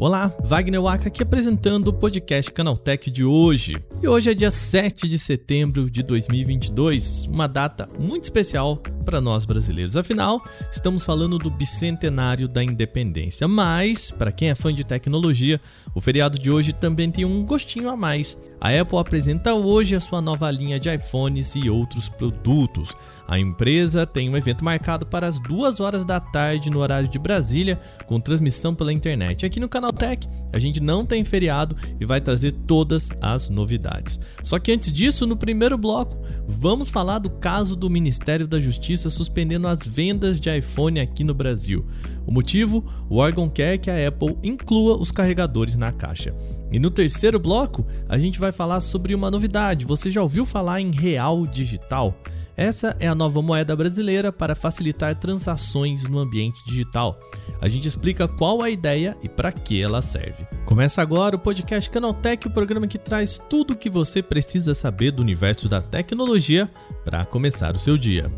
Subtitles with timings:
[0.00, 3.76] Olá, Wagner Waka aqui apresentando o podcast Canaltech de hoje.
[4.00, 9.44] E hoje é dia 7 de setembro de 2022, uma data muito especial para nós
[9.44, 9.96] brasileiros.
[9.96, 10.40] Afinal,
[10.70, 13.48] estamos falando do bicentenário da independência.
[13.48, 15.60] Mas, para quem é fã de tecnologia,
[15.98, 18.38] o feriado de hoje também tem um gostinho a mais.
[18.60, 22.94] A Apple apresenta hoje a sua nova linha de iPhones e outros produtos.
[23.26, 27.18] A empresa tem um evento marcado para as 2 horas da tarde no horário de
[27.18, 29.44] Brasília, com transmissão pela internet.
[29.44, 34.20] Aqui no canal Tech, a gente não tem feriado e vai trazer todas as novidades.
[34.44, 39.10] Só que antes disso, no primeiro bloco, vamos falar do caso do Ministério da Justiça
[39.10, 41.84] suspendendo as vendas de iPhone aqui no Brasil.
[42.28, 42.84] O motivo?
[43.08, 46.34] O órgão quer que a Apple inclua os carregadores na caixa.
[46.70, 49.86] E no terceiro bloco, a gente vai falar sobre uma novidade.
[49.86, 52.14] Você já ouviu falar em real digital?
[52.54, 57.18] Essa é a nova moeda brasileira para facilitar transações no ambiente digital.
[57.62, 60.46] A gente explica qual a ideia e para que ela serve.
[60.66, 65.12] Começa agora o podcast Canaltech, o programa que traz tudo o que você precisa saber
[65.12, 66.70] do universo da tecnologia
[67.06, 68.30] para começar o seu dia.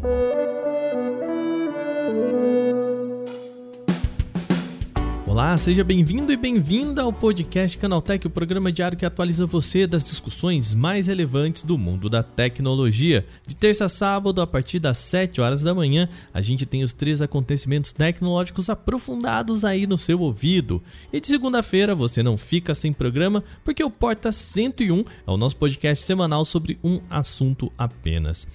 [5.41, 10.05] Olá, seja bem-vindo e bem-vinda ao podcast Canaltech, o programa diário que atualiza você das
[10.05, 13.27] discussões mais relevantes do mundo da tecnologia.
[13.47, 16.93] De terça a sábado, a partir das 7 horas da manhã, a gente tem os
[16.93, 20.83] três acontecimentos tecnológicos aprofundados aí no seu ouvido.
[21.11, 25.57] E de segunda-feira você não fica sem programa, porque o Porta 101 é o nosso
[25.57, 28.47] podcast semanal sobre um assunto apenas.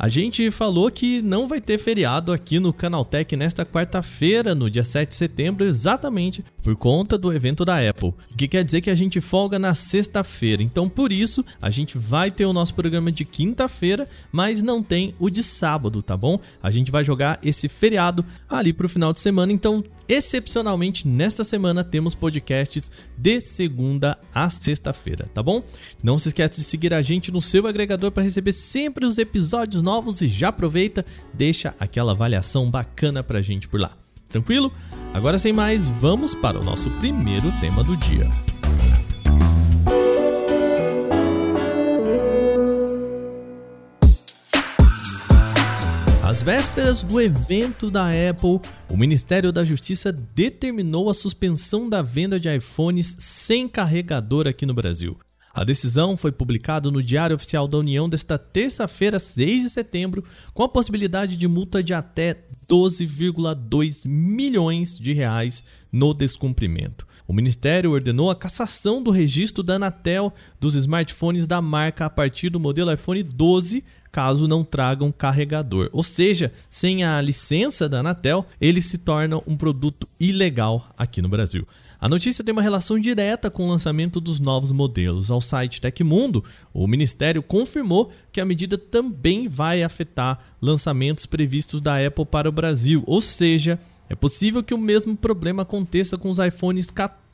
[0.00, 4.84] A gente falou que não vai ter feriado aqui no Canaltech nesta quarta-feira, no dia
[4.84, 8.10] 7 de setembro, exatamente por conta do evento da Apple.
[8.30, 10.62] O que quer dizer que a gente folga na sexta-feira.
[10.62, 15.14] Então, por isso, a gente vai ter o nosso programa de quinta-feira, mas não tem
[15.18, 16.38] o de sábado, tá bom?
[16.62, 19.50] A gente vai jogar esse feriado ali pro final de semana.
[19.50, 25.62] Então, excepcionalmente, nesta semana temos podcasts de segunda a sexta-feira, tá bom?
[26.02, 29.82] Não se esqueça de seguir a gente no seu agregador para receber sempre os episódios
[29.82, 33.96] novos e já aproveita, deixa aquela avaliação bacana pra gente por lá.
[34.28, 34.70] Tranquilo?
[35.12, 38.30] Agora sem mais, vamos para o nosso primeiro tema do dia.
[46.22, 52.38] Às vésperas do evento da Apple, o Ministério da Justiça determinou a suspensão da venda
[52.38, 55.18] de iPhones sem carregador aqui no Brasil.
[55.58, 60.22] A decisão foi publicada no Diário Oficial da União desta terça-feira, 6 de setembro,
[60.54, 67.04] com a possibilidade de multa de até 12,2 milhões de reais no descumprimento.
[67.26, 72.50] O Ministério ordenou a cassação do registro da Anatel dos smartphones da marca a partir
[72.50, 73.82] do modelo iPhone 12,
[74.12, 75.90] caso não tragam carregador.
[75.92, 81.28] Ou seja, sem a licença da Anatel, ele se torna um produto ilegal aqui no
[81.28, 81.66] Brasil.
[82.00, 85.32] A notícia tem uma relação direta com o lançamento dos novos modelos.
[85.32, 92.06] Ao site Tecmundo, o Ministério confirmou que a medida também vai afetar lançamentos previstos da
[92.06, 96.38] Apple para o Brasil, ou seja, é possível que o mesmo problema aconteça com os
[96.38, 97.27] iPhones 14,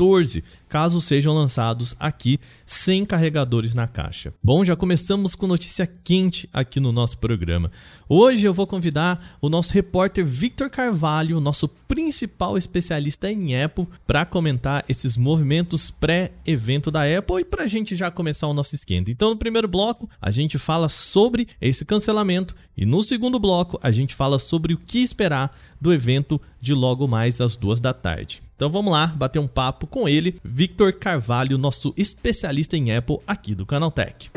[0.69, 4.35] caso sejam lançados aqui sem carregadores na caixa.
[4.43, 7.71] Bom, já começamos com notícia quente aqui no nosso programa.
[8.09, 14.27] Hoje eu vou convidar o nosso repórter Victor Carvalho, nosso principal especialista em Apple, para
[14.27, 19.11] comentar esses movimentos pré-evento da Apple e para a gente já começar o nosso esquenta.
[19.11, 23.91] Então, no primeiro bloco, a gente fala sobre esse cancelamento e no segundo bloco, a
[23.91, 28.43] gente fala sobre o que esperar do evento de logo mais às duas da tarde.
[28.65, 33.55] Então vamos lá bater um papo com ele, Victor Carvalho, nosso especialista em Apple aqui
[33.55, 34.31] do Canaltech.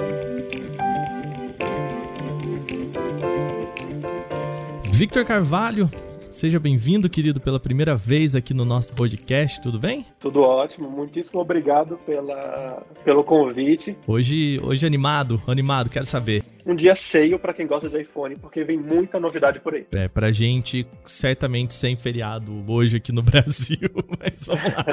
[4.91, 5.89] Victor Carvalho,
[6.37, 10.05] Seja bem-vindo, querido, pela primeira vez aqui no nosso podcast, tudo bem?
[10.19, 13.97] Tudo ótimo, muitíssimo obrigado pela, pelo convite.
[14.05, 16.43] Hoje, hoje animado, animado, quero saber.
[16.67, 19.85] Um dia cheio para quem gosta de iPhone, porque vem muita novidade por aí.
[19.93, 23.89] É, pra gente, certamente sem feriado hoje aqui no Brasil,
[24.19, 24.85] mas vamos lá.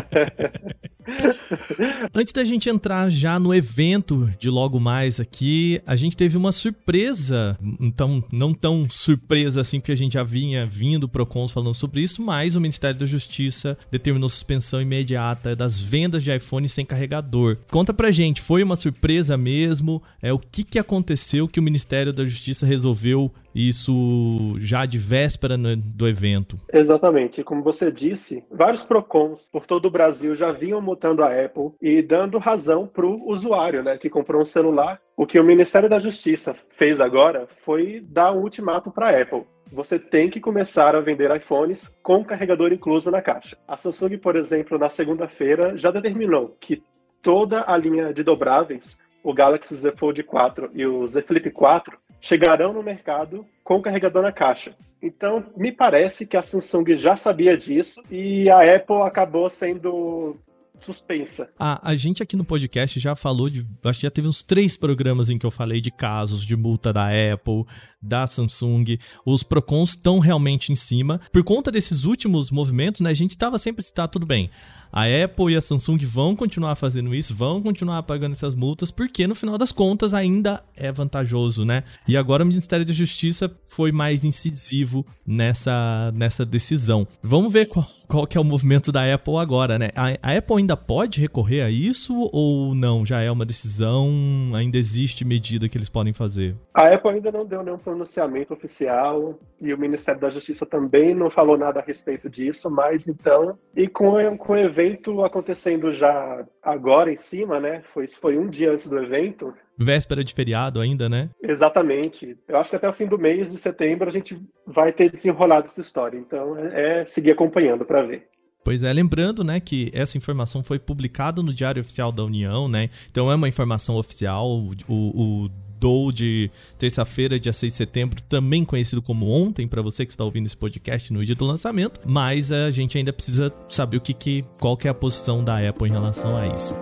[2.14, 6.52] Antes da gente entrar já no evento de logo mais aqui, a gente teve uma
[6.52, 12.00] surpresa, então não tão surpresa assim que a gente já vinha vindo Procons falando sobre
[12.00, 17.58] isso, mas o Ministério da Justiça determinou suspensão imediata das vendas de iPhone sem carregador.
[17.70, 20.02] Conta pra gente, foi uma surpresa mesmo?
[20.22, 25.56] É o que que aconteceu que o Ministério da Justiça resolveu isso já de véspera
[25.56, 26.58] do evento.
[26.72, 27.42] Exatamente.
[27.42, 32.02] Como você disse, vários PROCONs por todo o Brasil já vinham mutando a Apple e
[32.02, 35.00] dando razão para o usuário né, que comprou um celular.
[35.16, 39.44] O que o Ministério da Justiça fez agora foi dar um ultimato para a Apple.
[39.72, 43.56] você tem que começar a vender iPhones com carregador incluso na caixa.
[43.66, 46.82] A Samsung, por exemplo, na segunda-feira já determinou que
[47.24, 51.96] toda a linha de dobráveis, o Galaxy Z Fold 4 e o Z Flip 4,
[52.20, 54.76] chegarão no mercado com carregador na caixa.
[55.02, 60.36] Então, me parece que a Samsung já sabia disso e a Apple acabou sendo
[60.80, 61.48] suspensa.
[61.58, 63.66] A, a gente aqui no podcast já falou de.
[63.84, 66.92] Acho que já teve uns três programas em que eu falei de casos de multa
[66.92, 67.64] da Apple,
[68.00, 68.98] da Samsung.
[69.24, 71.20] Os Procons estão realmente em cima.
[71.32, 73.10] Por conta desses últimos movimentos, né?
[73.10, 74.50] A gente tava sempre tá tudo bem.
[74.96, 79.26] A Apple e a Samsung vão continuar fazendo isso, vão continuar pagando essas multas, porque
[79.26, 81.82] no final das contas ainda é vantajoso, né?
[82.06, 87.08] E agora o Ministério da Justiça foi mais incisivo nessa, nessa decisão.
[87.20, 89.88] Vamos ver qual, qual que é o movimento da Apple agora, né?
[89.96, 93.04] A, a Apple ainda pode recorrer a isso ou não?
[93.04, 94.08] Já é uma decisão?
[94.54, 96.56] Ainda existe medida que eles podem fazer?
[96.74, 101.30] A Apple ainda não deu nenhum pronunciamento oficial e o Ministério da Justiça também não
[101.30, 107.12] falou nada a respeito disso, mas então, e com, com o evento acontecendo já agora
[107.12, 107.84] em cima, né?
[107.94, 109.54] Foi, foi um dia antes do evento.
[109.78, 111.30] Véspera de feriado ainda, né?
[111.40, 112.36] Exatamente.
[112.48, 114.36] Eu acho que até o fim do mês de setembro a gente
[114.66, 116.18] vai ter desenrolado essa história.
[116.18, 118.26] Então é, é seguir acompanhando para ver.
[118.64, 122.88] Pois é, lembrando, né, que essa informação foi publicada no Diário Oficial da União, né?
[123.10, 124.48] Então é uma informação oficial.
[124.48, 125.48] O, o
[125.84, 130.24] Dow de terça-feira, dia 6 de setembro, também conhecido como ontem, para você que está
[130.24, 134.14] ouvindo esse podcast no dia do lançamento, mas a gente ainda precisa saber o que,
[134.14, 136.72] que qual que é a posição da Apple em relação a isso.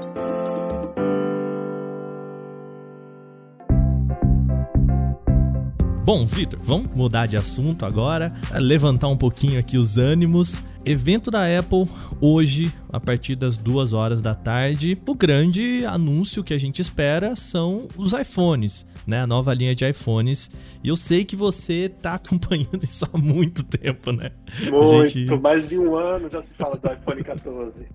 [6.04, 10.62] Bom, Vitor, vamos mudar de assunto agora, levantar um pouquinho aqui os ânimos.
[10.84, 11.88] Evento da Apple
[12.20, 14.96] hoje, a partir das duas horas da tarde.
[15.08, 19.88] O grande anúncio que a gente espera são os iPhones né, a nova linha de
[19.88, 20.50] iPhones.
[20.82, 24.30] E eu sei que você tá acompanhando isso há muito tempo, né?
[24.70, 25.40] Muito, gente...
[25.40, 27.86] mais de um ano já se fala do iPhone 14.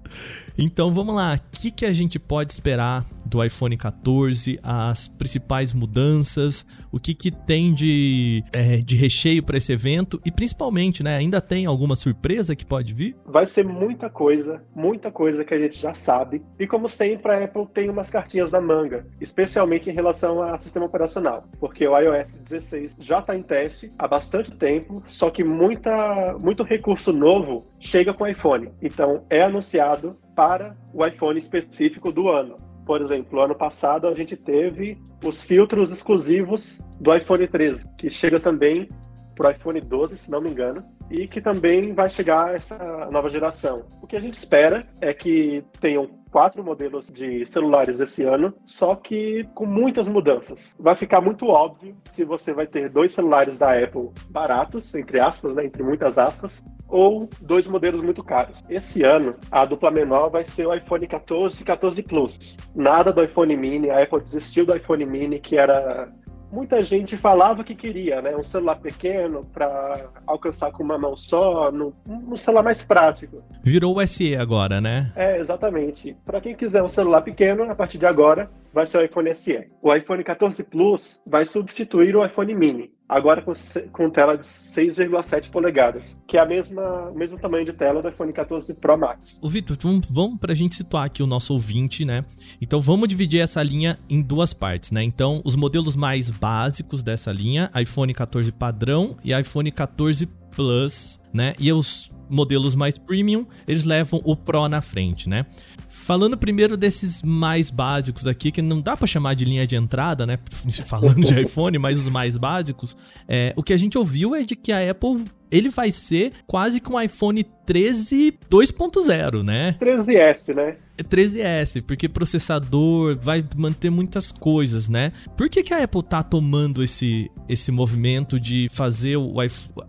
[0.57, 5.74] então vamos lá, o que, que a gente pode esperar do iPhone 14, as principais
[5.74, 11.18] mudanças, o que, que tem de, é, de recheio para esse evento e principalmente, né,
[11.18, 13.15] ainda tem alguma surpresa que pode vir?
[13.25, 16.42] Vai ser muita coisa, muita coisa que a gente já sabe.
[16.59, 20.88] E como sempre, a Apple tem umas cartinhas na manga, especialmente em relação ao sistema
[20.97, 26.35] operacional, porque o iOS 16 já está em teste há bastante tempo, só que muita,
[26.39, 28.71] muito recurso novo chega com o iPhone.
[28.81, 32.57] Então, é anunciado para o iPhone específico do ano.
[32.85, 38.39] Por exemplo, ano passado a gente teve os filtros exclusivos do iPhone 13, que chega
[38.39, 38.89] também
[39.35, 42.75] para o iPhone 12, se não me engano, e que também vai chegar essa
[43.11, 43.85] nova geração.
[44.01, 48.95] O que a gente espera é que tenham quatro modelos de celulares esse ano, só
[48.95, 50.75] que com muitas mudanças.
[50.79, 55.56] Vai ficar muito óbvio se você vai ter dois celulares da Apple baratos, entre aspas,
[55.56, 58.63] né, entre muitas aspas, ou dois modelos muito caros.
[58.69, 62.56] Esse ano, a dupla menor vai ser o iPhone 14 e 14 Plus.
[62.75, 66.12] Nada do iPhone mini, a Apple desistiu do iPhone mini, que era
[66.51, 68.35] muita gente falava que queria, né?
[68.35, 73.44] Um celular pequeno para alcançar com uma mão só, no, um celular mais prático.
[73.63, 75.11] Virou o SE agora, né?
[75.15, 76.15] É, exatamente.
[76.25, 79.67] Para quem quiser um celular pequeno, a partir de agora vai ser o iPhone SE.
[79.81, 83.54] O iPhone 14 Plus vai substituir o iPhone mini agora com,
[83.92, 88.09] com tela de 6,7 polegadas, que é a mesma, o mesmo tamanho de tela do
[88.09, 89.40] iPhone 14 Pro Max.
[89.42, 92.26] O Vitor, vamos, vamos para a gente situar aqui o nosso ouvinte, né?
[92.61, 95.04] Então vamos dividir essa linha em duas partes, né?
[95.04, 101.54] Então os modelos mais básicos dessa linha, iPhone 14 padrão e iPhone 14 Plus, né?
[101.59, 105.46] E os modelos mais premium, eles levam o Pro na frente, né?
[105.88, 110.26] Falando primeiro desses mais básicos aqui, que não dá para chamar de linha de entrada,
[110.26, 110.38] né?
[110.86, 112.96] Falando de iPhone, mas os mais básicos,
[113.28, 116.80] é, o que a gente ouviu é de que a Apple ele vai ser quase
[116.81, 119.78] que um iPhone 13 2.0, né?
[119.80, 120.78] 13S, né?
[121.04, 125.12] 13S, porque processador vai manter muitas coisas, né?
[125.36, 129.36] Por que, que a Apple tá tomando esse, esse movimento de fazer o,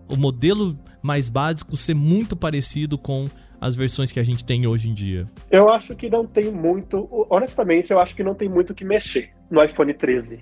[0.09, 4.90] o modelo mais básico ser muito parecido com as versões que a gente tem hoje
[4.90, 5.26] em dia?
[5.50, 7.08] Eu acho que não tem muito.
[7.30, 10.40] Honestamente, eu acho que não tem muito o que mexer no iPhone 13.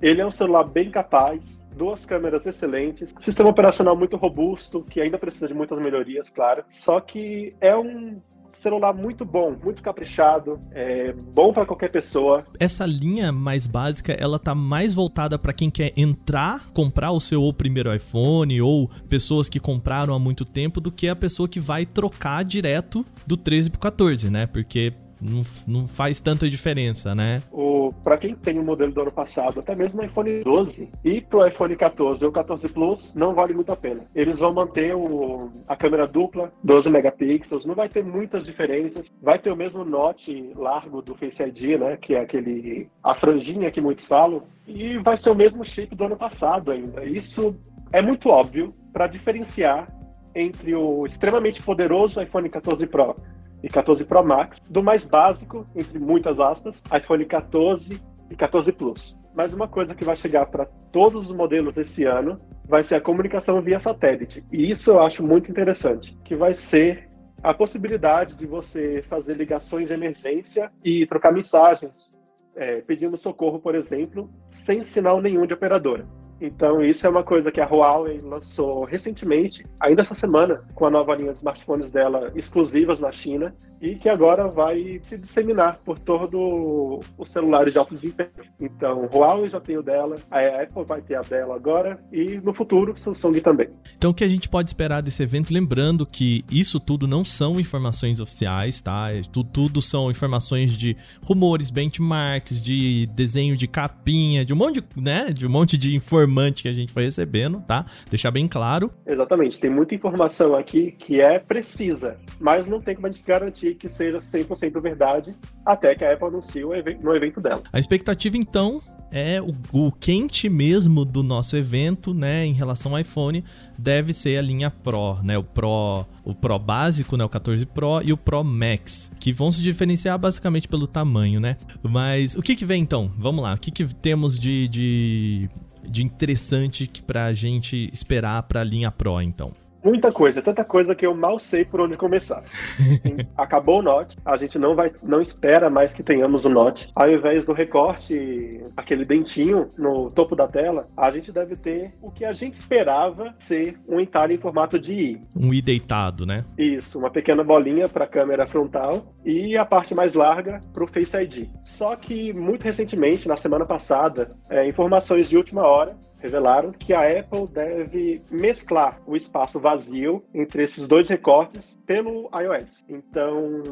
[0.00, 5.18] Ele é um celular bem capaz, duas câmeras excelentes, sistema operacional muito robusto, que ainda
[5.18, 6.64] precisa de muitas melhorias, claro.
[6.68, 8.20] Só que é um
[8.60, 12.44] celular muito bom, muito caprichado, é bom para qualquer pessoa.
[12.58, 17.52] Essa linha mais básica, ela tá mais voltada para quem quer entrar, comprar o seu
[17.52, 21.86] primeiro iPhone ou pessoas que compraram há muito tempo do que a pessoa que vai
[21.86, 24.46] trocar direto do 13 pro 14, né?
[24.46, 24.92] Porque
[25.28, 27.42] não, não faz tanta diferença, né?
[27.50, 31.20] O, pra quem tem o modelo do ano passado, até mesmo o iPhone 12 e
[31.20, 34.02] pro iPhone 14 ou 14 Plus, não vale muito a pena.
[34.14, 39.06] Eles vão manter o, a câmera dupla, 12 megapixels, não vai ter muitas diferenças.
[39.22, 41.96] Vai ter o mesmo note largo do Face ID, né?
[41.96, 42.88] Que é aquele.
[43.02, 44.42] a franjinha que muitos falam.
[44.66, 47.04] E vai ser o mesmo chip do ano passado ainda.
[47.04, 47.56] Isso
[47.92, 49.88] é muito óbvio para diferenciar
[50.34, 53.16] entre o extremamente poderoso iPhone 14 Pro
[53.62, 59.18] e 14 Pro Max do mais básico, entre muitas aspas, iPhone 14 e 14 Plus.
[59.34, 63.00] Mas uma coisa que vai chegar para todos os modelos esse ano vai ser a
[63.00, 64.44] comunicação via satélite.
[64.50, 67.08] E isso eu acho muito interessante, que vai ser
[67.42, 72.16] a possibilidade de você fazer ligações de emergência e trocar mensagens,
[72.54, 76.06] é, pedindo socorro, por exemplo, sem sinal nenhum de operadora.
[76.40, 80.90] Então, isso é uma coisa que a Huawei lançou recentemente, ainda essa semana, com a
[80.90, 85.98] nova linha de smartphones dela exclusivas na China, e que agora vai se disseminar por
[85.98, 88.30] todo os celulares de alto desempenho.
[88.60, 92.54] Então, Huawei já tem o dela, a Apple vai ter a dela agora, e no
[92.54, 93.68] futuro, Samsung também.
[93.96, 95.52] Então, o que a gente pode esperar desse evento?
[95.52, 99.08] Lembrando que isso tudo não são informações oficiais, tá?
[99.30, 104.86] Tudo, tudo são informações de rumores, benchmarks, de desenho de capinha, de um monte de,
[104.96, 105.94] né, de um monte de
[106.26, 107.86] informante que a gente foi recebendo, tá?
[108.10, 108.90] Deixar bem claro.
[109.06, 113.76] Exatamente, tem muita informação aqui que é precisa, mas não tem como a gente garantir
[113.76, 116.62] que seja 100% verdade até que a Apple anuncie
[117.00, 117.62] no evento dela.
[117.72, 123.00] A expectativa, então, é o, o, quente mesmo do nosso evento, né, em relação ao
[123.00, 123.44] iPhone,
[123.78, 128.02] deve ser a linha Pro, né, o Pro, o Pro básico, né, o 14 Pro
[128.04, 131.56] e o Pro Max, que vão se diferenciar basicamente pelo tamanho, né?
[131.82, 133.12] Mas o que que vem então?
[133.18, 135.48] Vamos lá, o que que temos de, de,
[135.88, 139.52] de interessante pra gente esperar pra linha Pro, então?
[139.86, 142.42] Muita coisa, tanta coisa que eu mal sei por onde começar.
[143.38, 146.90] Acabou o Note, a gente não vai, não espera mais que tenhamos o Note.
[146.92, 152.10] Ao invés do recorte, aquele dentinho no topo da tela, a gente deve ter o
[152.10, 155.22] que a gente esperava ser um entalhe em formato de I.
[155.36, 156.44] Um I deitado, né?
[156.58, 160.88] Isso, uma pequena bolinha para a câmera frontal e a parte mais larga para o
[160.88, 161.48] Face ID.
[161.62, 167.00] Só que muito recentemente, na semana passada, é, informações de última hora revelaram que a
[167.18, 172.84] Apple deve mesclar o espaço vazio entre esses dois recortes pelo iOS.
[172.88, 173.62] Então,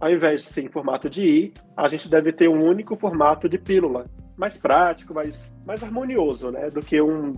[0.00, 3.48] ao invés de ser em formato de I, a gente deve ter um único formato
[3.48, 7.34] de pílula, mais prático, mais, mais harmonioso, né, do que um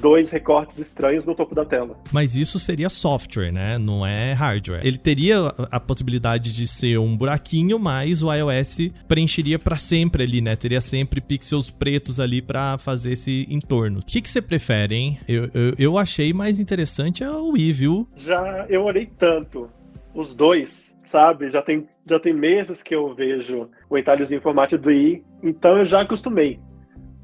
[0.00, 1.98] dois recortes estranhos no topo da tela.
[2.12, 3.78] Mas isso seria software, né?
[3.78, 4.80] Não é hardware.
[4.84, 10.40] Ele teria a possibilidade de ser um buraquinho, mas o iOS preencheria para sempre ali,
[10.40, 10.56] né?
[10.56, 14.00] Teria sempre pixels pretos ali para fazer esse entorno.
[14.00, 15.20] O que, que você prefere, hein?
[15.28, 18.08] Eu, eu, eu achei mais interessante é o i, viu?
[18.16, 19.70] Já eu olhei tanto
[20.14, 21.50] os dois, sabe?
[21.50, 25.78] Já tem, já tem meses que eu vejo o entalhezinho em formato do i, então
[25.78, 26.58] eu já acostumei.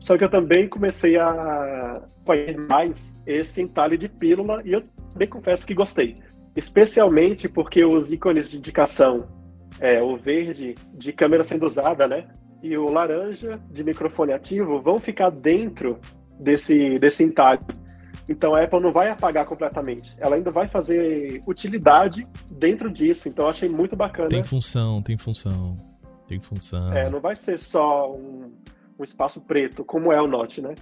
[0.00, 5.28] Só que eu também comecei a conhecer mais esse entalhe de pílula e eu também
[5.28, 6.16] confesso que gostei.
[6.56, 9.28] Especialmente porque os ícones de indicação,
[9.78, 12.26] é, o verde de câmera sendo usada, né?
[12.62, 15.98] E o laranja de microfone ativo vão ficar dentro
[16.38, 17.60] desse, desse entalhe.
[18.28, 20.14] Então a Apple não vai apagar completamente.
[20.18, 23.28] Ela ainda vai fazer utilidade dentro disso.
[23.28, 24.28] Então eu achei muito bacana.
[24.28, 25.76] Tem função, tem função.
[26.26, 26.92] Tem função.
[26.92, 28.52] É, não vai ser só um
[29.00, 30.74] um espaço preto, como é o Note, né?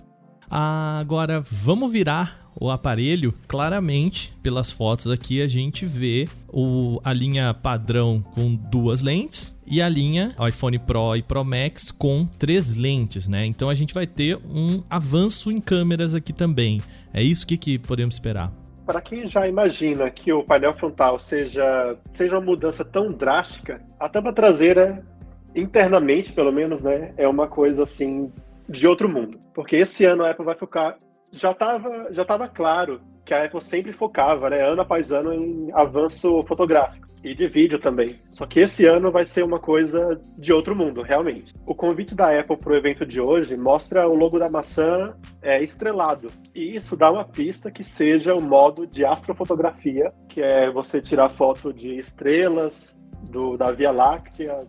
[0.51, 3.35] Agora, vamos virar o aparelho.
[3.47, 9.81] Claramente, pelas fotos aqui, a gente vê o, a linha padrão com duas lentes e
[9.81, 13.45] a linha iPhone Pro e Pro Max com três lentes, né?
[13.45, 16.81] Então a gente vai ter um avanço em câmeras aqui também.
[17.13, 18.51] É isso que, que podemos esperar.
[18.87, 24.09] Para quem já imagina que o painel frontal seja, seja uma mudança tão drástica, a
[24.09, 25.05] tampa traseira
[25.55, 28.33] internamente, pelo menos, né, é uma coisa assim
[28.69, 29.41] de outro mundo.
[29.55, 30.99] Porque esse ano a Apple vai focar.
[31.31, 35.71] Já estava já tava claro que a Apple sempre focava, né, ano após ano, em
[35.73, 38.21] avanço fotográfico e de vídeo também.
[38.31, 41.55] Só que esse ano vai ser uma coisa de outro mundo, realmente.
[41.67, 45.63] O convite da Apple para o evento de hoje mostra o logo da maçã é,
[45.63, 46.29] estrelado.
[46.55, 51.31] E isso dá uma pista que seja o modo de astrofotografia, que é você tirar
[51.31, 52.97] foto de estrelas,
[53.31, 54.67] do, da Via Láctea,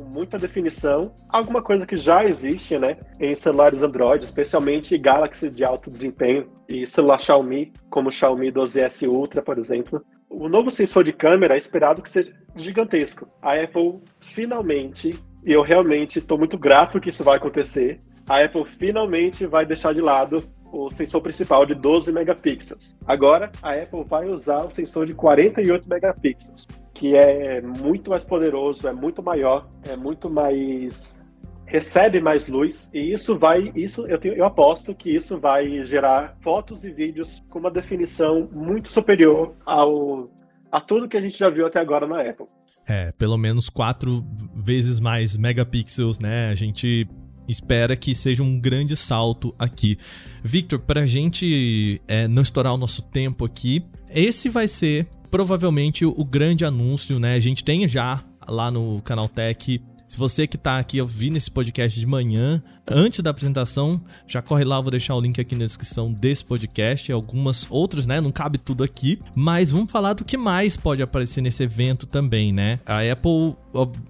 [0.00, 5.62] com muita definição, alguma coisa que já existe, né, em celulares Android, especialmente Galaxy de
[5.62, 10.02] alto desempenho e celular Xiaomi, como o Xiaomi 12S Ultra, por exemplo.
[10.30, 13.28] O novo sensor de câmera é esperado que seja gigantesco.
[13.42, 15.10] A Apple finalmente,
[15.44, 19.92] e eu realmente estou muito grato que isso vai acontecer, a Apple finalmente vai deixar
[19.92, 20.42] de lado
[20.72, 22.96] o sensor principal de 12 megapixels.
[23.06, 26.66] Agora, a Apple vai usar o sensor de 48 megapixels
[27.00, 31.18] que é muito mais poderoso, é muito maior, é muito mais
[31.64, 36.36] recebe mais luz e isso vai, isso eu, tenho, eu aposto que isso vai gerar
[36.42, 40.28] fotos e vídeos com uma definição muito superior ao
[40.70, 42.46] a tudo que a gente já viu até agora na Apple.
[42.86, 44.22] É, pelo menos quatro
[44.54, 46.50] vezes mais megapixels, né?
[46.50, 47.08] A gente
[47.48, 49.96] espera que seja um grande salto aqui.
[50.42, 56.04] Victor, para a gente é, não estourar o nosso tempo aqui, esse vai ser provavelmente
[56.04, 57.34] o grande anúncio, né?
[57.34, 61.48] A gente tem já lá no canal Tech se você que está aqui ouvindo esse
[61.48, 65.64] podcast de manhã, antes da apresentação, já corre lá, vou deixar o link aqui na
[65.64, 68.20] descrição desse podcast e algumas outras, né?
[68.20, 72.52] Não cabe tudo aqui, mas vamos falar do que mais pode aparecer nesse evento também,
[72.52, 72.80] né?
[72.84, 73.54] A Apple,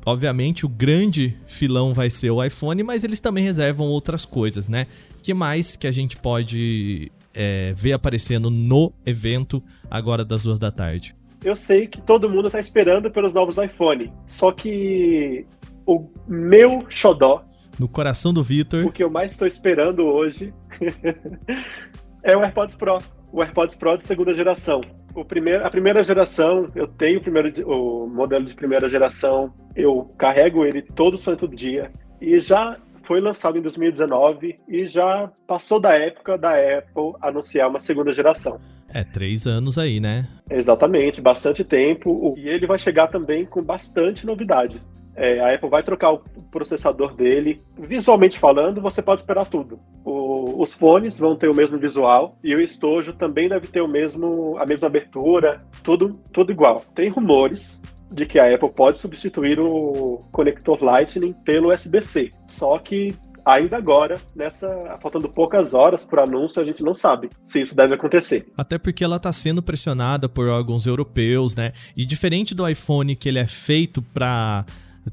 [0.06, 4.86] obviamente, o grande filão vai ser o iPhone, mas eles também reservam outras coisas, né?
[5.22, 10.70] que mais que a gente pode é, ver aparecendo no evento agora das duas da
[10.70, 11.14] tarde?
[11.44, 15.46] Eu sei que todo mundo está esperando pelos novos iPhone, só que
[15.86, 17.44] o meu xodó.
[17.78, 18.84] No coração do Vitor.
[18.84, 20.52] O que eu mais estou esperando hoje
[22.22, 22.98] é o AirPods Pro.
[23.32, 24.82] O AirPods Pro de segunda geração.
[25.14, 30.14] O primeiro, a primeira geração, eu tenho o, primeiro, o modelo de primeira geração, eu
[30.16, 31.90] carrego ele todo santo dia.
[32.20, 32.76] E já
[33.10, 38.60] foi lançado em 2019 e já passou da época da Apple anunciar uma segunda geração.
[38.88, 40.28] É, três anos aí, né?
[40.48, 42.36] Exatamente, bastante tempo.
[42.38, 44.80] E ele vai chegar também com bastante novidade.
[45.16, 46.20] É, a Apple vai trocar o
[46.52, 47.60] processador dele.
[47.76, 49.80] Visualmente falando, você pode esperar tudo.
[50.04, 53.88] O, os fones vão ter o mesmo visual e o estojo também deve ter o
[53.88, 56.84] mesmo, a mesma abertura, tudo, tudo igual.
[56.94, 62.32] Tem rumores de que a Apple pode substituir o conector Lightning pelo USB-C.
[62.46, 63.14] Só que
[63.44, 64.68] ainda agora, nessa
[65.00, 68.46] faltando poucas horas para o anúncio, a gente não sabe se isso deve acontecer.
[68.56, 71.72] Até porque ela está sendo pressionada por órgãos europeus, né?
[71.96, 74.64] E diferente do iPhone que ele é feito para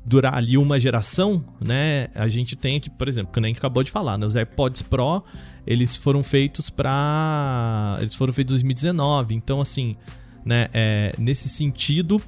[0.06, 2.08] durar ali uma geração, né?
[2.13, 4.25] A gente tem aqui, por exemplo, que nem acabou de falar, né?
[4.25, 5.24] Os AirPods Pro,
[5.66, 9.96] eles foram feitos para eles foram feitos em 2019, então assim,
[10.48, 12.22] né, é, nesse sentido,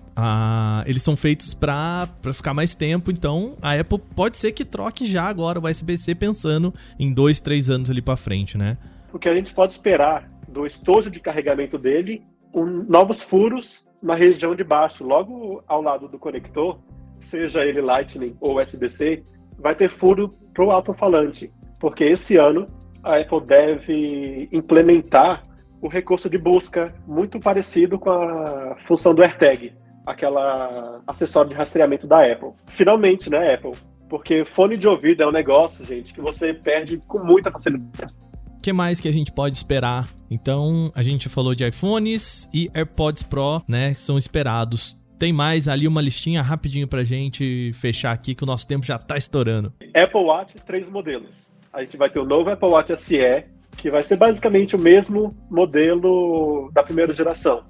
[0.86, 5.24] eles são feitos para ficar mais tempo, então a Apple pode ser que troque já
[5.24, 8.78] agora o USB-C pensando em dois, três anos ali para frente, né?
[9.14, 12.22] O que a gente pode esperar do estojo de carregamento dele,
[12.54, 16.78] um, novos furos na região de baixo, logo ao lado do conector,
[17.22, 19.24] seja ele Lightning ou USB-C,
[19.58, 22.68] vai ter furo para o alto-falante, porque esse ano
[23.02, 25.44] a Apple deve implementar
[25.82, 29.74] o recurso de busca muito parecido com a função do AirTag,
[30.06, 32.52] aquela acessório de rastreamento da Apple.
[32.68, 33.72] Finalmente, né, Apple?
[34.10, 38.14] Porque fone de ouvido é um negócio, gente, que você perde com muita facilidade.
[38.58, 40.10] O que mais que a gente pode esperar?
[40.30, 43.94] Então, a gente falou de iPhones e AirPods Pro, né?
[43.94, 48.66] São esperados tem mais ali uma listinha rapidinho pra gente fechar aqui, que o nosso
[48.66, 49.74] tempo já tá estourando.
[49.94, 51.52] Apple Watch, três modelos.
[51.74, 53.44] A gente vai ter o novo Apple Watch SE,
[53.80, 57.64] que vai ser basicamente o mesmo modelo da primeira geração.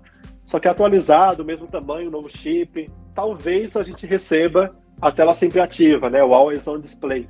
[0.43, 2.91] Só que atualizado, mesmo tamanho, novo chip.
[3.13, 6.23] Talvez a gente receba a tela sempre ativa, né?
[6.23, 7.29] O Always On Display.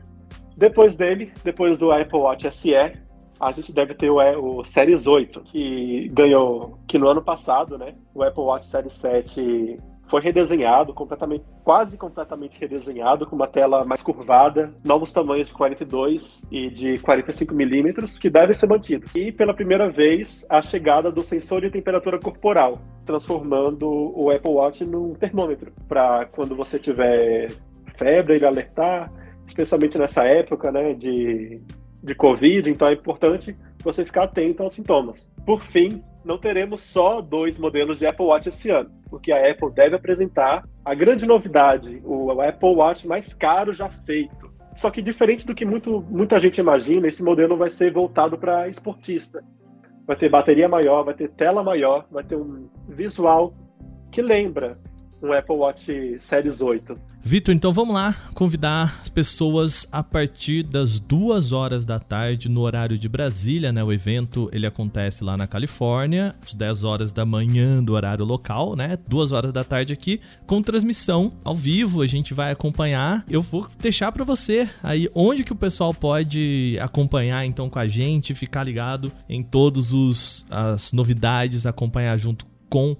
[0.56, 5.42] Depois dele, depois do Apple Watch SE, a gente deve ter o, o Series 8,
[5.42, 7.96] que ganhou, que no ano passado, né?
[8.15, 9.78] O Apple Watch Series 7
[10.10, 16.45] foi redesenhado, completamente, quase completamente redesenhado, com uma tela mais curvada, novos tamanhos de 42
[16.52, 19.13] e de 45 milímetros, que devem ser mantidos.
[19.15, 24.84] E pela primeira vez, a chegada do sensor de temperatura corporal, transformando o Apple Watch
[24.84, 27.52] num termômetro, para quando você tiver
[27.95, 29.12] febre, ele alertar,
[29.48, 31.62] especialmente nessa época né, de,
[32.02, 35.32] de Covid, então é importante você ficar atento aos sintomas.
[35.45, 39.71] Por fim, não teremos só dois modelos de Apple Watch esse ano, porque a Apple
[39.71, 44.49] deve apresentar a grande novidade, o Apple Watch mais caro já feito.
[44.75, 48.69] Só que diferente do que muito, muita gente imagina, esse modelo vai ser voltado para
[48.69, 49.43] esportista.
[50.08, 53.53] Vai ter bateria maior, vai ter tela maior, vai ter um visual
[54.12, 54.79] que lembra
[55.21, 56.97] um Apple Watch Series 8.
[57.21, 62.62] Vitor, então vamos lá convidar as pessoas a partir das duas horas da tarde no
[62.62, 63.84] horário de Brasília, né?
[63.84, 68.73] O evento ele acontece lá na Califórnia, às 10 horas da manhã do horário local,
[68.75, 68.97] né?
[69.08, 72.01] Duas horas da tarde aqui, com transmissão ao vivo.
[72.01, 73.25] A gente vai acompanhar.
[73.29, 77.88] Eu vou deixar para você aí onde que o pessoal pode acompanhar então com a
[77.88, 82.95] gente, ficar ligado em todos os as novidades, acompanhar junto com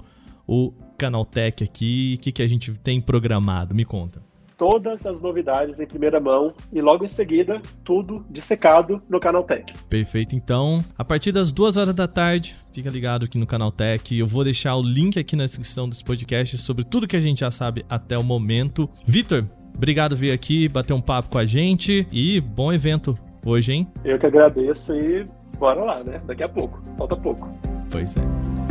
[0.46, 2.16] o Canaltech aqui?
[2.18, 3.74] O que, que a gente tem programado?
[3.74, 4.22] Me conta.
[4.58, 9.72] todas as novidades em primeira mão e logo em seguida tudo dissecado no Canal Tech.
[9.90, 14.14] Perfeito, então, a partir das duas horas da tarde, fica ligado aqui no Canal Tech.
[14.14, 17.40] Eu vou deixar o link aqui na descrição desse podcast sobre tudo que a gente
[17.40, 18.90] já sabe até o momento.
[19.06, 23.72] Vitor, obrigado por vir aqui, bater um papo com a gente e bom evento hoje,
[23.72, 23.88] hein?
[24.04, 25.26] Eu que agradeço e
[25.58, 26.22] bora lá, né?
[26.28, 27.50] Daqui a pouco, falta pouco.
[27.90, 28.69] Pois é.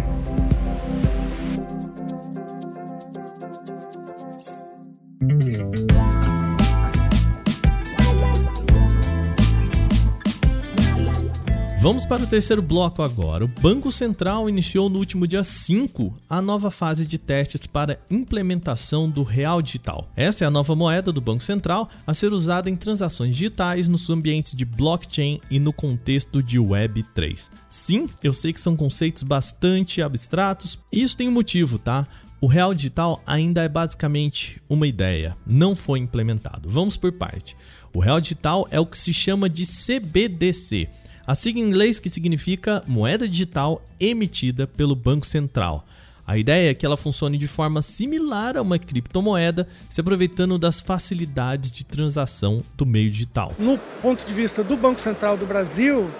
[11.80, 13.44] Vamos para o terceiro bloco agora.
[13.44, 19.08] O Banco Central iniciou no último dia 5 a nova fase de testes para implementação
[19.08, 20.08] do Real Digital.
[20.14, 24.10] Essa é a nova moeda do Banco Central a ser usada em transações digitais nos
[24.10, 27.50] ambientes de blockchain e no contexto de Web 3.
[27.68, 32.06] Sim, eu sei que são conceitos bastante abstratos, e isso tem um motivo, tá?
[32.40, 36.68] O Real Digital ainda é basicamente uma ideia, não foi implementado.
[36.68, 37.56] Vamos por parte.
[37.92, 40.88] O Real Digital é o que se chama de CBDC
[41.28, 45.84] a sigla em inglês que significa moeda digital emitida pelo Banco Central.
[46.26, 50.80] A ideia é que ela funcione de forma similar a uma criptomoeda, se aproveitando das
[50.80, 53.54] facilidades de transação do meio digital.
[53.58, 56.10] No ponto de vista do Banco Central do Brasil,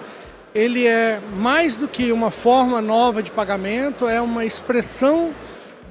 [0.53, 5.33] ele é mais do que uma forma nova de pagamento, é uma expressão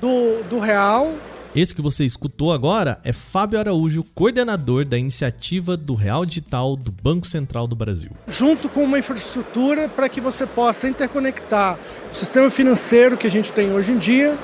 [0.01, 1.15] do, do real
[1.55, 6.93] esse que você escutou agora é Fábio Araújo, coordenador da iniciativa do Real Digital do
[6.93, 8.11] Banco Central do Brasil.
[8.29, 11.79] Junto com uma infraestrutura para que você possa interconectar
[12.11, 14.39] o sistema financeiro que a gente tem hoje em dia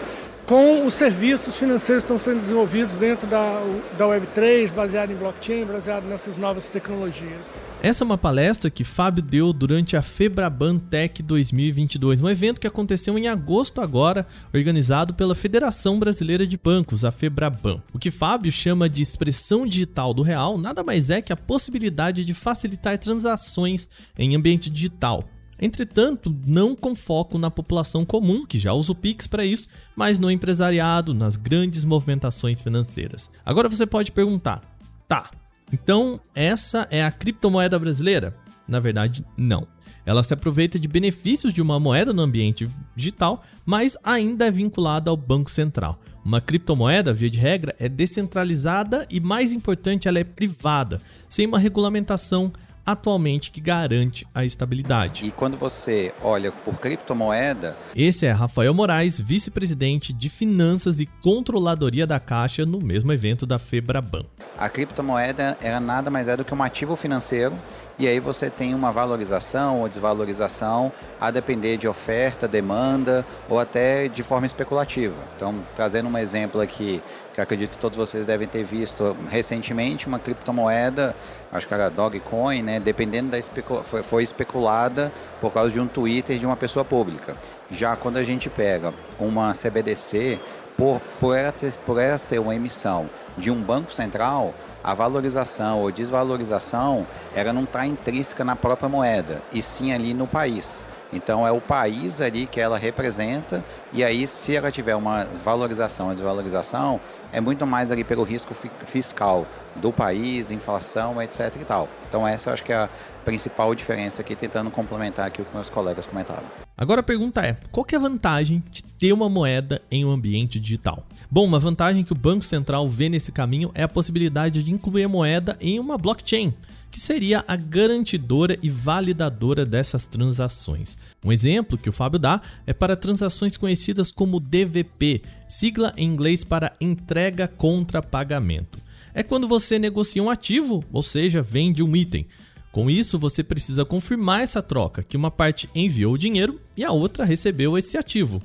[0.47, 3.61] com os serviços financeiros que estão sendo desenvolvidos dentro da,
[3.97, 7.63] da Web3, baseado em blockchain, baseado nessas novas tecnologias.
[7.83, 12.67] Essa é uma palestra que Fábio deu durante a Febraban Tech 2022, um evento que
[12.67, 17.83] aconteceu em agosto agora, organizado pela Federação Brasileira de Bancos, a Febraban.
[17.93, 22.25] O que Fábio chama de expressão digital do real nada mais é que a possibilidade
[22.25, 25.25] de facilitar transações em ambiente digital,
[25.61, 30.19] Entretanto, não com foco na população comum, que já usa o Pix para isso, mas
[30.19, 33.31] no empresariado, nas grandes movimentações financeiras.
[33.45, 34.63] Agora você pode perguntar:
[35.07, 35.31] tá,
[35.73, 38.37] então essa é a criptomoeda brasileira?
[38.67, 39.67] Na verdade, não.
[40.07, 45.11] Ela se aproveita de benefícios de uma moeda no ambiente digital, mas ainda é vinculada
[45.11, 45.99] ao Banco Central.
[46.25, 51.59] Uma criptomoeda, via de regra, é descentralizada e, mais importante, ela é privada, sem uma
[51.59, 52.53] regulamentação
[52.85, 55.27] atualmente que garante a estabilidade.
[55.27, 57.77] E quando você olha por criptomoeda.
[57.95, 63.59] Esse é Rafael Moraes, vice-presidente de Finanças e Controladoria da Caixa, no mesmo evento da
[63.59, 64.25] Febraban.
[64.57, 67.59] A criptomoeda era nada mais é do que um ativo financeiro
[67.99, 74.09] e aí você tem uma valorização ou desvalorização a depender de oferta, demanda ou até
[74.09, 75.15] de forma especulativa.
[75.37, 77.01] Então, trazendo um exemplo aqui,
[77.35, 81.17] que acredito que todos vocês devem ter visto recentemente, uma criptomoeda,
[81.51, 85.89] acho que era Dogecoin, né, dependendo da especula foi, foi especulada por causa de um
[85.89, 87.37] Twitter de uma pessoa pública.
[87.71, 90.39] Já quando a gente pega uma CBDC,
[90.77, 95.81] por, por, ela ter, por ela ser uma emissão de um banco central, a valorização
[95.81, 100.85] ou desvalorização ela não está intrínseca na própria moeda, e sim ali no país.
[101.15, 106.11] Então é o país ali que ela representa e aí se ela tiver uma valorização
[106.11, 107.01] desvalorização,
[107.33, 109.47] é muito mais ali pelo risco fiscal
[109.77, 111.89] do país, inflação, etc e tal.
[112.09, 112.89] Então essa eu acho que é a
[113.25, 116.45] principal diferença aqui, tentando complementar aqui o que meus colegas comentaram.
[116.77, 120.59] Agora a pergunta é, qual é a vantagem de ter uma moeda em um ambiente
[120.59, 121.05] digital?
[121.31, 125.05] Bom, uma vantagem que o Banco Central vê nesse caminho é a possibilidade de incluir
[125.05, 126.53] a moeda em uma blockchain
[126.95, 130.97] que seria a garantidora e validadora dessas transações.
[131.25, 136.45] Um exemplo que o Fábio dá é para transações conhecidas como DVP, sigla em inglês
[136.45, 138.79] para entrega contra pagamento.
[139.13, 142.29] É quando você negocia um ativo, ou seja, vende um item.
[142.71, 146.93] Com isso, você precisa confirmar essa troca, que uma parte enviou o dinheiro e a
[146.93, 148.41] outra recebeu esse ativo.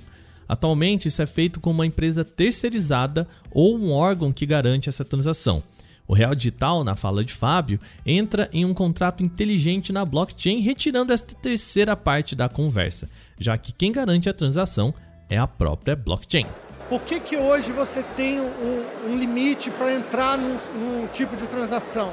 [0.47, 5.62] Atualmente, isso é feito com uma empresa terceirizada ou um órgão que garante essa transação.
[6.10, 11.13] O Real Digital, na fala de Fábio, entra em um contrato inteligente na blockchain, retirando
[11.13, 14.91] esta terceira parte da conversa, já que quem garante a transação
[15.30, 16.48] é a própria blockchain.
[16.89, 21.45] Por que, que hoje você tem um, um limite para entrar num, num, tipo de
[21.45, 22.12] transação?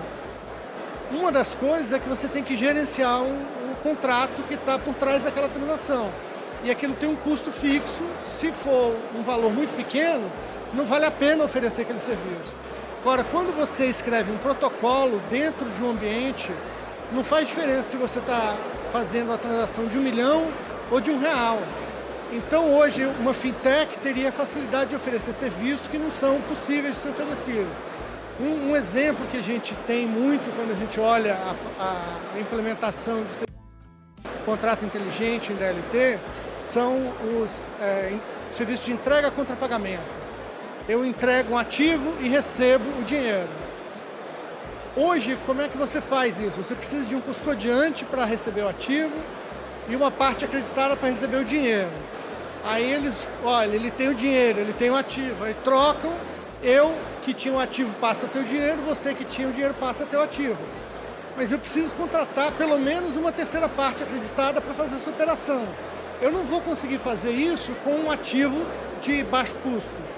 [1.10, 3.32] Uma das coisas é que você tem que gerenciar um,
[3.70, 6.10] um contrato que está por trás daquela transação.
[6.62, 8.04] E aquilo tem um custo fixo.
[8.22, 10.30] Se for um valor muito pequeno,
[10.74, 12.54] não vale a pena oferecer aquele serviço.
[13.06, 16.50] Agora, quando você escreve um protocolo dentro de um ambiente,
[17.12, 18.56] não faz diferença se você está
[18.90, 20.48] fazendo a transação de um milhão
[20.90, 21.56] ou de um real.
[22.32, 27.10] Então, hoje, uma fintech teria facilidade de oferecer serviços que não são possíveis de ser
[27.10, 27.72] oferecidos.
[28.40, 32.40] Um, um, exemplo que a gente tem muito quando a gente olha a, a, a
[32.40, 33.46] implementação de
[34.44, 36.18] contrato inteligente em DLT
[36.60, 38.18] são os é,
[38.50, 40.25] serviços de entrega contra pagamento.
[40.88, 43.48] Eu entrego um ativo e recebo o dinheiro.
[44.94, 46.62] Hoje, como é que você faz isso?
[46.62, 49.12] Você precisa de um custodiante para receber o ativo
[49.88, 51.90] e uma parte acreditada para receber o dinheiro.
[52.64, 56.12] Aí eles, olha, ele tem o dinheiro, ele tem o ativo, aí trocam,
[56.62, 60.20] eu que tinha o ativo passa o dinheiro, você que tinha o dinheiro passa o
[60.20, 60.58] ativo.
[61.36, 65.66] Mas eu preciso contratar pelo menos uma terceira parte acreditada para fazer essa operação.
[66.22, 68.64] Eu não vou conseguir fazer isso com um ativo
[69.02, 70.15] de baixo custo.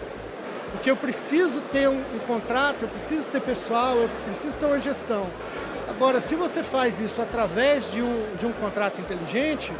[0.72, 4.78] Porque eu preciso ter um, um contrato, eu preciso ter pessoal, eu preciso ter uma
[4.78, 5.26] gestão.
[5.88, 9.72] Agora, se você faz isso através de um, de um contrato inteligente,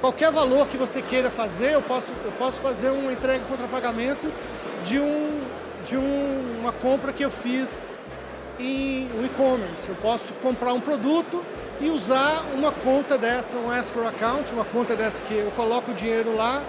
[0.00, 4.30] qualquer valor que você queira fazer, eu posso, eu posso fazer uma entrega contra pagamento
[4.84, 5.40] de, um,
[5.84, 7.88] de um, uma compra que eu fiz
[8.58, 9.88] em e-commerce.
[9.88, 11.44] Eu posso comprar um produto
[11.80, 15.94] e usar uma conta dessa, um escrow account, uma conta dessa que eu coloco o
[15.94, 16.62] dinheiro lá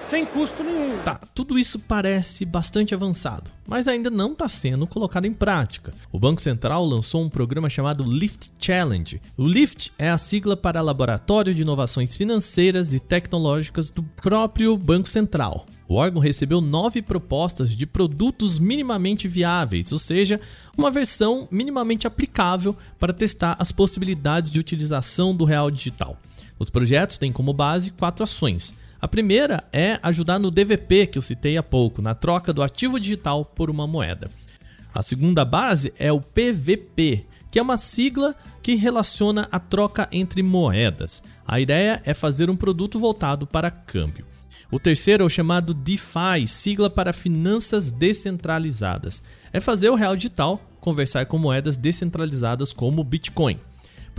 [0.00, 0.98] sem custo nenhum.
[1.04, 5.92] Tá, tudo isso parece bastante avançado, mas ainda não está sendo colocado em prática.
[6.10, 9.20] O Banco Central lançou um programa chamado Lift Challenge.
[9.36, 15.08] O Lift é a sigla para Laboratório de Inovações Financeiras e Tecnológicas do próprio Banco
[15.08, 15.66] Central.
[15.86, 20.40] O órgão recebeu nove propostas de produtos minimamente viáveis, ou seja,
[20.78, 26.16] uma versão minimamente aplicável para testar as possibilidades de utilização do real digital.
[26.60, 28.72] Os projetos têm como base quatro ações.
[29.00, 33.00] A primeira é ajudar no DVP, que eu citei há pouco, na troca do ativo
[33.00, 34.30] digital por uma moeda.
[34.94, 40.42] A segunda base é o PVP, que é uma sigla que relaciona a troca entre
[40.42, 41.22] moedas.
[41.46, 44.26] A ideia é fazer um produto voltado para câmbio.
[44.70, 49.22] O terceiro é o chamado DeFi, sigla para finanças descentralizadas.
[49.50, 53.58] É fazer o real digital conversar com moedas descentralizadas como o Bitcoin.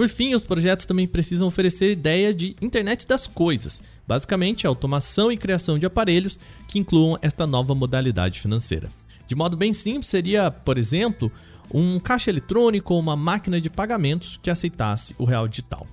[0.01, 5.31] Por fim, os projetos também precisam oferecer ideia de internet das coisas, basicamente a automação
[5.31, 8.89] e criação de aparelhos que incluam esta nova modalidade financeira.
[9.27, 11.31] De modo bem simples, seria, por exemplo,
[11.71, 15.85] um caixa eletrônico ou uma máquina de pagamentos que aceitasse o real digital.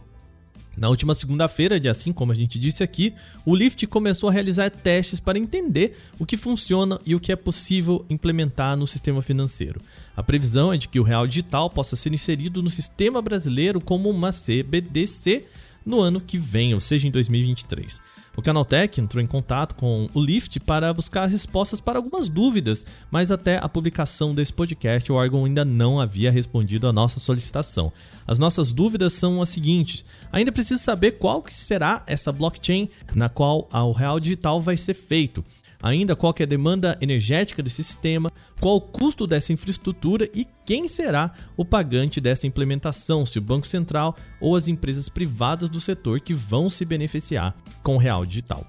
[0.75, 3.13] Na última segunda-feira, assim como a gente disse aqui,
[3.45, 7.37] o Lyft começou a realizar testes para entender o que funciona e o que é
[7.37, 9.83] possível implementar no sistema financeiro.
[10.19, 14.11] A previsão é de que o real digital possa ser inserido no sistema brasileiro como
[14.11, 15.47] uma CBDC
[15.87, 18.01] no ano que vem, ou seja, em 2023.
[18.37, 23.31] O Canaltech entrou em contato com o Lyft para buscar respostas para algumas dúvidas, mas
[23.31, 27.93] até a publicação desse podcast o órgão ainda não havia respondido à nossa solicitação.
[28.27, 33.29] As nossas dúvidas são as seguintes: ainda preciso saber qual que será essa blockchain na
[33.29, 35.45] qual o real digital vai ser feito
[35.83, 40.89] ainda qual é a demanda energética desse sistema, qual o custo dessa infraestrutura e quem
[40.89, 46.21] será o pagante dessa implementação, se o Banco Central ou as empresas privadas do setor
[46.21, 48.67] que vão se beneficiar com o real digital.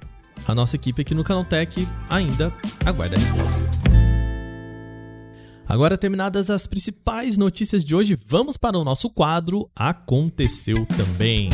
[0.48, 2.54] A nossa equipe aqui no Canaltech ainda
[2.86, 3.60] aguarda a resposta.
[5.68, 11.52] Agora terminadas as principais notícias de hoje, vamos para o nosso quadro Aconteceu também.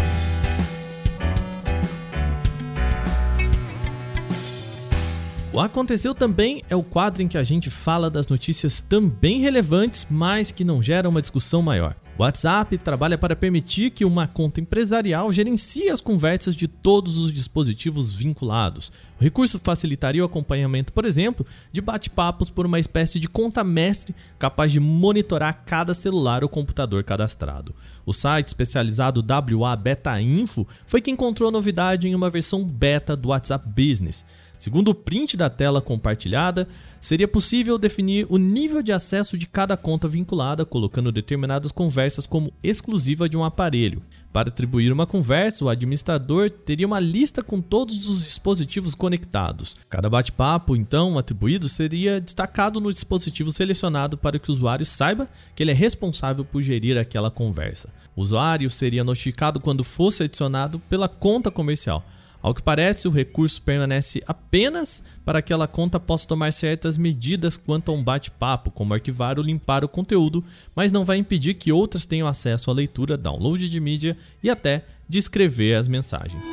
[5.55, 10.05] O Aconteceu Também é o quadro em que a gente fala das notícias também relevantes,
[10.11, 11.95] mas que não geram uma discussão maior.
[12.17, 17.31] O WhatsApp trabalha para permitir que uma conta empresarial gerencie as conversas de todos os
[17.31, 18.91] dispositivos vinculados.
[19.19, 24.13] O recurso facilitaria o acompanhamento, por exemplo, de bate-papos por uma espécie de conta mestre
[24.37, 27.73] capaz de monitorar cada celular ou computador cadastrado.
[28.05, 29.25] O site especializado
[29.57, 34.25] WA Beta Info foi quem encontrou a novidade em uma versão beta do WhatsApp Business.
[34.57, 36.67] Segundo o print da tela compartilhada,
[36.99, 42.53] seria possível definir o nível de acesso de cada conta vinculada, colocando determinadas conversas como
[42.63, 44.01] exclusiva de um aparelho.
[44.35, 49.77] Para atribuir uma conversa, o administrador teria uma lista com todos os dispositivos conectados.
[49.89, 55.63] Cada bate-papo, então, atribuído seria destacado no dispositivo selecionado para que o usuário saiba que
[55.63, 57.87] ele é responsável por gerir aquela conversa.
[58.13, 62.03] O usuário seria notificado quando fosse adicionado pela conta comercial
[62.45, 67.57] ao que parece, o recurso permanece apenas para que aquela conta possa tomar certas medidas
[67.57, 71.71] quanto a um bate-papo, como arquivar ou limpar o conteúdo, mas não vai impedir que
[71.71, 76.45] outras tenham acesso à leitura, download de mídia e até de escrever as mensagens.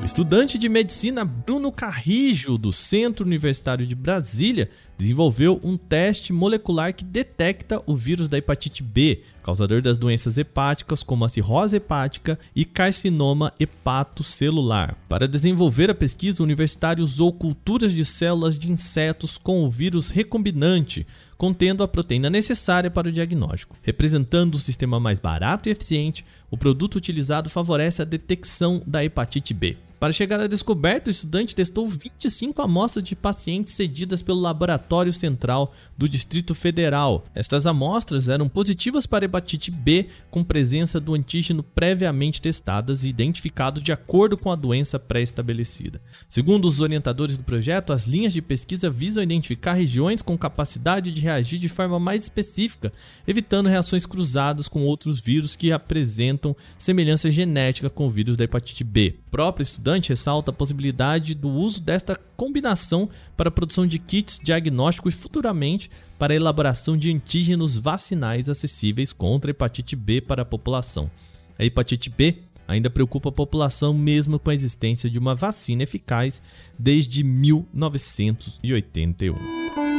[0.00, 6.94] O estudante de medicina Bruno Carrijo, do Centro Universitário de Brasília, desenvolveu um teste molecular
[6.94, 12.38] que detecta o vírus da hepatite B, causador das doenças hepáticas como a cirrose hepática
[12.54, 14.98] e carcinoma hepatocelular.
[15.08, 20.10] Para desenvolver a pesquisa, o universitário usou culturas de células de insetos com o vírus
[20.10, 21.06] recombinante,
[21.38, 23.78] contendo a proteína necessária para o diagnóstico.
[23.80, 29.54] Representando um sistema mais barato e eficiente, o produto utilizado favorece a detecção da hepatite
[29.54, 29.78] B.
[30.00, 35.74] Para chegar à descoberta, o estudante testou 25 amostras de pacientes cedidas pelo Laboratório Central
[35.94, 37.26] do Distrito Federal.
[37.34, 43.78] Estas amostras eram positivas para hepatite B, com presença do antígeno previamente testadas e identificado
[43.78, 46.00] de acordo com a doença pré-estabelecida.
[46.30, 51.20] Segundo os orientadores do projeto, as linhas de pesquisa visam identificar regiões com capacidade de
[51.20, 52.90] reagir de forma mais específica,
[53.28, 58.82] evitando reações cruzadas com outros vírus que apresentam semelhança genética com o vírus da hepatite
[58.82, 59.18] B.
[59.26, 63.98] O próprio estudante estudante ressalta a possibilidade do uso desta combinação para a produção de
[63.98, 70.42] kits diagnósticos futuramente para a elaboração de antígenos vacinais acessíveis contra a hepatite B para
[70.42, 71.10] a população.
[71.58, 76.40] A hepatite B ainda preocupa a população mesmo com a existência de uma vacina eficaz
[76.78, 79.89] desde 1981.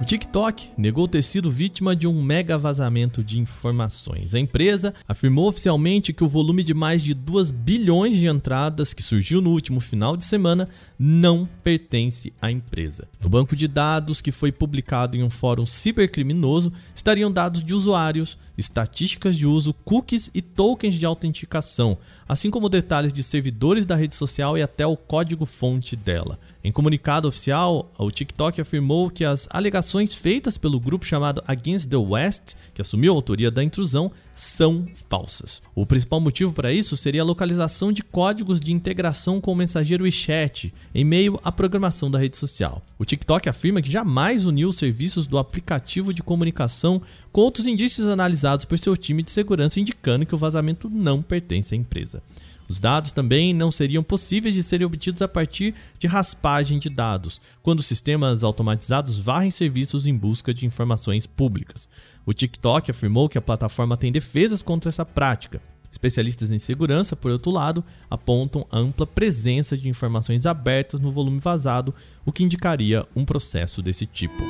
[0.00, 4.32] O TikTok negou ter sido vítima de um mega vazamento de informações.
[4.32, 9.02] A empresa afirmou oficialmente que o volume de mais de 2 bilhões de entradas que
[9.02, 13.08] surgiu no último final de semana não pertence à empresa.
[13.20, 18.38] No banco de dados que foi publicado em um fórum cibercriminoso estariam dados de usuários,
[18.56, 24.14] estatísticas de uso, cookies e tokens de autenticação, assim como detalhes de servidores da rede
[24.14, 26.38] social e até o código-fonte dela.
[26.68, 31.96] Em comunicado oficial, o TikTok afirmou que as alegações feitas pelo grupo chamado Against the
[31.96, 35.62] West, que assumiu a autoria da intrusão, são falsas.
[35.74, 40.04] O principal motivo para isso seria a localização de códigos de integração com o mensageiro
[40.04, 42.82] WeChat em meio à programação da rede social.
[42.98, 47.00] O TikTok afirma que jamais uniu os serviços do aplicativo de comunicação
[47.32, 51.74] com outros indícios analisados por seu time de segurança indicando que o vazamento não pertence
[51.74, 52.22] à empresa.
[52.68, 57.40] Os dados também não seriam possíveis de serem obtidos a partir de raspagem de dados,
[57.62, 61.88] quando sistemas automatizados varrem serviços em busca de informações públicas.
[62.26, 65.62] O TikTok afirmou que a plataforma tem defesas contra essa prática.
[65.90, 71.94] Especialistas em segurança, por outro lado, apontam ampla presença de informações abertas no volume vazado,
[72.26, 74.44] o que indicaria um processo desse tipo.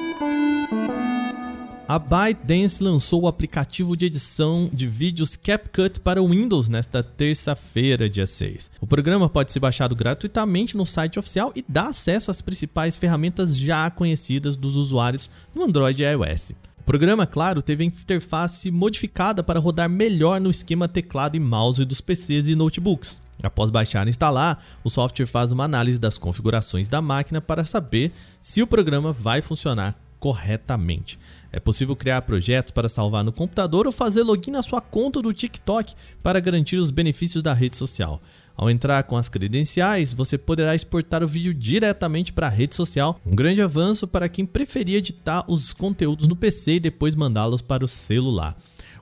[1.89, 8.27] A ByteDance lançou o aplicativo de edição de vídeos CapCut para Windows nesta terça-feira, dia
[8.27, 8.71] 6.
[8.79, 13.57] O programa pode ser baixado gratuitamente no site oficial e dá acesso às principais ferramentas
[13.57, 16.51] já conhecidas dos usuários no Android e iOS.
[16.79, 21.87] O programa, claro, teve a interface modificada para rodar melhor no esquema teclado e mouse
[21.87, 23.19] dos PCs e notebooks.
[23.43, 28.13] Após baixar e instalar, o software faz uma análise das configurações da máquina para saber
[28.43, 31.19] se o programa vai funcionar corretamente.
[31.51, 35.33] É possível criar projetos para salvar no computador ou fazer login na sua conta do
[35.33, 38.21] TikTok para garantir os benefícios da rede social.
[38.59, 43.21] Ao entrar com as credenciais, você poderá exportar o vídeo diretamente para a rede social,
[43.25, 47.85] um grande avanço para quem preferia editar os conteúdos no PC e depois mandá-los para
[47.85, 48.57] o celular.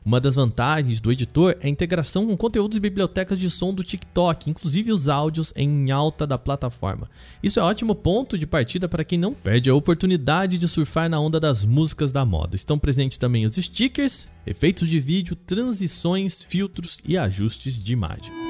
[0.07, 3.83] Uma das vantagens do editor é a integração com conteúdos e bibliotecas de som do
[3.83, 7.11] TikTok, inclusive os áudios em alta da plataforma.
[7.43, 11.11] Isso é um ótimo ponto de partida para quem não perde a oportunidade de surfar
[11.11, 12.55] na onda das músicas da moda.
[12.55, 18.46] Estão presentes também os stickers, efeitos de vídeo, transições, filtros e ajustes de imagem.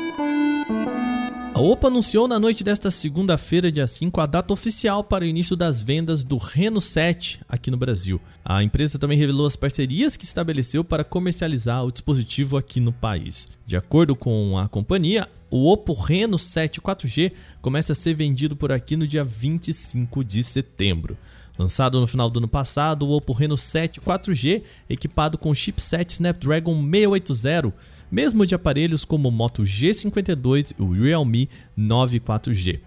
[1.57, 5.57] A OPA anunciou na noite desta segunda-feira, dia 5, a data oficial para o início
[5.57, 8.21] das vendas do Reno 7 aqui no Brasil.
[8.45, 13.49] A empresa também revelou as parcerias que estabeleceu para comercializar o dispositivo aqui no país.
[13.66, 18.71] De acordo com a companhia, o Oppo Reno 7 4G começa a ser vendido por
[18.71, 21.16] aqui no dia 25 de setembro.
[21.59, 26.75] Lançado no final do ano passado, o Oppo Reno 7 4G, equipado com chipset Snapdragon
[26.83, 27.73] 680,
[28.11, 32.81] mesmo de aparelhos como o Moto G52 e o Realme 9 4G.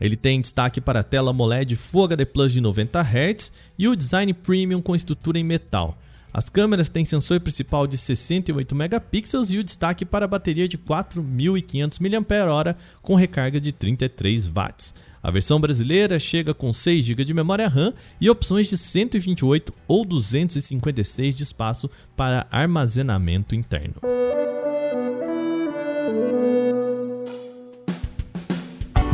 [0.00, 3.96] Ele tem destaque para a tela AMOLED Full HD Plus de 90 Hz e o
[3.96, 5.96] design premium com estrutura em metal.
[6.32, 10.76] As câmeras têm sensor principal de 68 megapixels e o destaque para a bateria de
[10.76, 14.94] 4.500 mAh com recarga de 33 watts.
[15.22, 20.04] A versão brasileira chega com 6 GB de memória RAM e opções de 128 ou
[20.04, 23.94] 256 de espaço para armazenamento interno.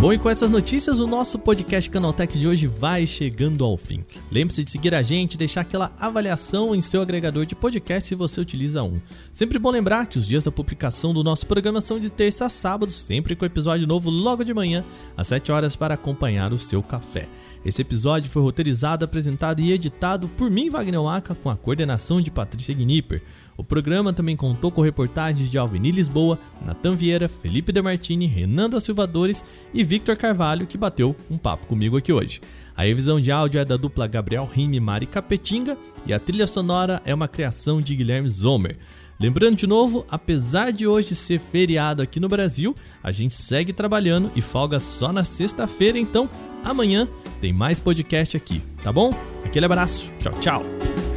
[0.01, 4.03] Bom, e com essas notícias, o nosso podcast Canaltech de hoje vai chegando ao fim.
[4.31, 8.15] Lembre-se de seguir a gente e deixar aquela avaliação em seu agregador de podcast se
[8.15, 8.99] você utiliza um.
[9.31, 12.49] Sempre bom lembrar que os dias da publicação do nosso programa são de terça a
[12.49, 16.83] sábado, sempre com episódio novo logo de manhã, às 7 horas, para acompanhar o seu
[16.83, 17.29] café.
[17.63, 22.31] Esse episódio foi roteirizado, apresentado e editado por mim, Wagner Waka, com a coordenação de
[22.31, 23.23] Patrícia Gnipper.
[23.61, 28.81] O programa também contou com reportagens de Alvini Lisboa, Natan Vieira, Felipe Demartini, Renan da
[28.81, 29.45] Silvadores
[29.75, 32.41] e Victor Carvalho, que bateu um papo comigo aqui hoje.
[32.75, 36.47] A revisão de áudio é da dupla Gabriel Rime e Mari Capetinga e a trilha
[36.47, 38.79] sonora é uma criação de Guilherme Zomer.
[39.21, 44.33] Lembrando de novo, apesar de hoje ser feriado aqui no Brasil, a gente segue trabalhando
[44.35, 46.31] e folga só na sexta-feira, então
[46.65, 47.07] amanhã
[47.43, 49.13] tem mais podcast aqui, tá bom?
[49.45, 51.10] Aquele abraço, tchau, tchau!